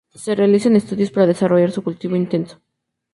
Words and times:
Se 0.15 0.33
realizan 0.33 0.75
estudios 0.75 1.11
para 1.11 1.27
desarrollar 1.27 1.69
su 1.69 1.83
cultivo 1.83 2.15
intensivo. 2.15 2.59